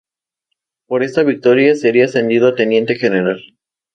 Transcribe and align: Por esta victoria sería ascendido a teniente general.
Por 0.87 1.03
esta 1.03 1.21
victoria 1.21 1.75
sería 1.75 2.05
ascendido 2.05 2.47
a 2.47 2.55
teniente 2.55 2.95
general. 2.95 3.39